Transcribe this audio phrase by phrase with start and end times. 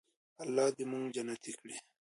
[0.43, 1.75] الله دې موږ جنتي کړي.